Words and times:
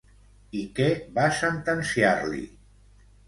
I 0.59 0.61
què 0.79 0.87
va 1.17 1.25
sentenciar-li? 1.41 2.41